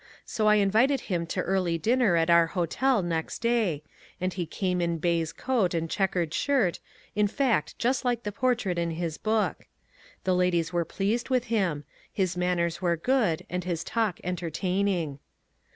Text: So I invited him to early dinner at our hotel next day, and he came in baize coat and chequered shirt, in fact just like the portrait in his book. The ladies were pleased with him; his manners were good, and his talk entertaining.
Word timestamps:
So 0.25 0.47
I 0.47 0.55
invited 0.55 1.01
him 1.01 1.27
to 1.27 1.43
early 1.43 1.77
dinner 1.77 2.15
at 2.15 2.31
our 2.31 2.47
hotel 2.47 3.03
next 3.03 3.37
day, 3.37 3.83
and 4.19 4.33
he 4.33 4.47
came 4.47 4.81
in 4.81 4.97
baize 4.97 5.31
coat 5.31 5.75
and 5.75 5.87
chequered 5.87 6.33
shirt, 6.33 6.79
in 7.13 7.27
fact 7.27 7.77
just 7.77 8.03
like 8.03 8.23
the 8.23 8.31
portrait 8.31 8.79
in 8.79 8.89
his 8.89 9.19
book. 9.19 9.67
The 10.23 10.33
ladies 10.33 10.73
were 10.73 10.85
pleased 10.85 11.29
with 11.29 11.43
him; 11.53 11.83
his 12.11 12.35
manners 12.35 12.81
were 12.81 12.97
good, 12.97 13.45
and 13.47 13.63
his 13.63 13.83
talk 13.83 14.19
entertaining. 14.23 15.19